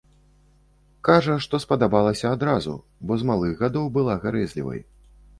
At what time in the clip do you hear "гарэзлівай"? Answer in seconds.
4.23-4.81